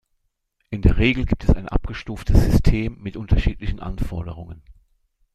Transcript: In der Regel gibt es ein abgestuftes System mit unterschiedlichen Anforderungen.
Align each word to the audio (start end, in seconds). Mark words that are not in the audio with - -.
In 0.71 0.81
der 0.81 0.97
Regel 0.97 1.25
gibt 1.27 1.43
es 1.43 1.51
ein 1.51 1.67
abgestuftes 1.69 2.43
System 2.43 2.97
mit 3.03 3.17
unterschiedlichen 3.17 3.79
Anforderungen. 3.79 4.63